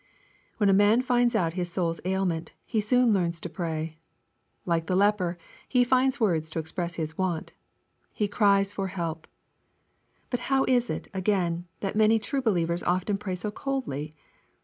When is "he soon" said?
2.65-3.13